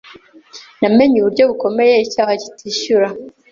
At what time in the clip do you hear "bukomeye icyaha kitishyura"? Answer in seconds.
1.49-3.07